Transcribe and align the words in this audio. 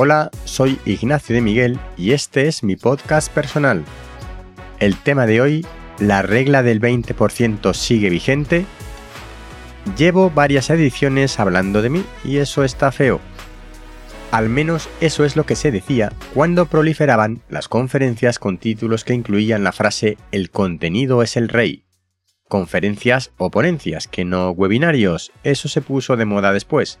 Hola, 0.00 0.30
soy 0.44 0.78
Ignacio 0.84 1.34
de 1.34 1.42
Miguel 1.42 1.76
y 1.96 2.12
este 2.12 2.46
es 2.46 2.62
mi 2.62 2.76
podcast 2.76 3.32
personal. 3.32 3.84
El 4.78 4.96
tema 4.96 5.26
de 5.26 5.40
hoy, 5.40 5.66
¿la 5.98 6.22
regla 6.22 6.62
del 6.62 6.80
20% 6.80 7.74
sigue 7.74 8.08
vigente? 8.08 8.64
Llevo 9.96 10.30
varias 10.30 10.70
ediciones 10.70 11.40
hablando 11.40 11.82
de 11.82 11.90
mí 11.90 12.04
y 12.24 12.36
eso 12.36 12.62
está 12.62 12.92
feo. 12.92 13.18
Al 14.30 14.48
menos 14.48 14.88
eso 15.00 15.24
es 15.24 15.34
lo 15.34 15.44
que 15.44 15.56
se 15.56 15.72
decía 15.72 16.12
cuando 16.32 16.66
proliferaban 16.66 17.42
las 17.48 17.66
conferencias 17.66 18.38
con 18.38 18.58
títulos 18.58 19.02
que 19.02 19.14
incluían 19.14 19.64
la 19.64 19.72
frase 19.72 20.16
El 20.30 20.52
contenido 20.52 21.24
es 21.24 21.36
el 21.36 21.48
rey. 21.48 21.86
Conferencias 22.46 23.32
o 23.36 23.50
ponencias, 23.50 24.06
que 24.06 24.24
no 24.24 24.50
webinarios, 24.52 25.32
eso 25.42 25.68
se 25.68 25.80
puso 25.80 26.16
de 26.16 26.24
moda 26.24 26.52
después. 26.52 27.00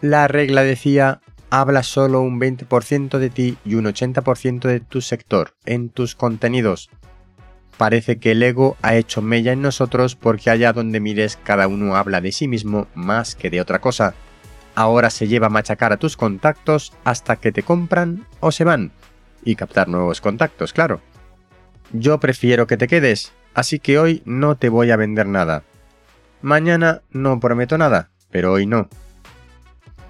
La 0.00 0.26
regla 0.26 0.64
decía 0.64 1.20
habla 1.52 1.82
solo 1.82 2.22
un 2.22 2.40
20% 2.40 3.18
de 3.18 3.28
ti 3.28 3.58
y 3.62 3.74
un 3.74 3.84
80% 3.84 4.60
de 4.62 4.80
tu 4.80 5.02
sector 5.02 5.54
en 5.66 5.90
tus 5.90 6.14
contenidos. 6.14 6.88
Parece 7.76 8.18
que 8.18 8.30
el 8.30 8.42
ego 8.42 8.78
ha 8.80 8.94
hecho 8.94 9.20
mella 9.20 9.52
en 9.52 9.60
nosotros 9.60 10.16
porque 10.16 10.48
allá 10.48 10.72
donde 10.72 10.98
mires 10.98 11.38
cada 11.44 11.68
uno 11.68 11.94
habla 11.94 12.22
de 12.22 12.32
sí 12.32 12.48
mismo 12.48 12.86
más 12.94 13.34
que 13.34 13.50
de 13.50 13.60
otra 13.60 13.82
cosa. 13.82 14.14
Ahora 14.74 15.10
se 15.10 15.28
lleva 15.28 15.48
a 15.48 15.50
machacar 15.50 15.92
a 15.92 15.98
tus 15.98 16.16
contactos 16.16 16.94
hasta 17.04 17.36
que 17.36 17.52
te 17.52 17.62
compran 17.62 18.26
o 18.40 18.50
se 18.50 18.64
van. 18.64 18.90
Y 19.44 19.54
captar 19.54 19.88
nuevos 19.88 20.22
contactos, 20.22 20.72
claro. 20.72 21.02
Yo 21.92 22.18
prefiero 22.18 22.66
que 22.66 22.78
te 22.78 22.88
quedes, 22.88 23.34
así 23.52 23.78
que 23.78 23.98
hoy 23.98 24.22
no 24.24 24.56
te 24.56 24.70
voy 24.70 24.90
a 24.90 24.96
vender 24.96 25.26
nada. 25.26 25.64
Mañana 26.40 27.02
no 27.10 27.38
prometo 27.40 27.76
nada, 27.76 28.08
pero 28.30 28.52
hoy 28.52 28.64
no. 28.64 28.88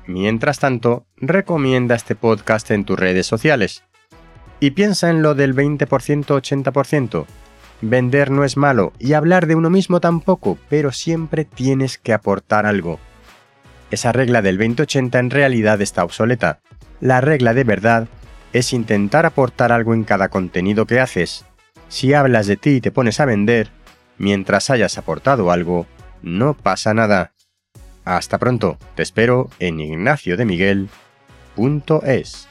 Mientras 0.06 0.58
tanto, 0.58 1.06
recomienda 1.16 1.94
este 1.94 2.14
podcast 2.14 2.70
en 2.70 2.84
tus 2.84 2.98
redes 2.98 3.26
sociales. 3.26 3.84
Y 4.58 4.72
piensa 4.72 5.10
en 5.10 5.22
lo 5.22 5.34
del 5.34 5.54
20%-80%. 5.54 7.26
Vender 7.80 8.30
no 8.30 8.44
es 8.44 8.56
malo 8.56 8.92
y 8.98 9.12
hablar 9.14 9.46
de 9.46 9.56
uno 9.56 9.70
mismo 9.70 10.00
tampoco, 10.00 10.58
pero 10.68 10.92
siempre 10.92 11.44
tienes 11.44 11.98
que 11.98 12.12
aportar 12.12 12.66
algo. 12.66 13.00
Esa 13.90 14.12
regla 14.12 14.40
del 14.40 14.58
20-80 14.58 15.18
en 15.18 15.30
realidad 15.30 15.80
está 15.80 16.04
obsoleta. 16.04 16.60
La 17.00 17.20
regla 17.20 17.54
de 17.54 17.64
verdad 17.64 18.08
es 18.52 18.72
intentar 18.72 19.26
aportar 19.26 19.72
algo 19.72 19.94
en 19.94 20.04
cada 20.04 20.28
contenido 20.28 20.86
que 20.86 21.00
haces. 21.00 21.44
Si 21.88 22.14
hablas 22.14 22.46
de 22.46 22.56
ti 22.56 22.70
y 22.76 22.80
te 22.80 22.92
pones 22.92 23.20
a 23.20 23.24
vender, 23.24 23.70
mientras 24.16 24.70
hayas 24.70 24.96
aportado 24.98 25.50
algo, 25.50 25.86
no 26.22 26.54
pasa 26.54 26.94
nada. 26.94 27.31
Hasta 28.04 28.38
pronto, 28.38 28.78
te 28.94 29.02
espero 29.02 29.50
en 29.58 29.80
ignaciodemiguel.es. 29.80 32.48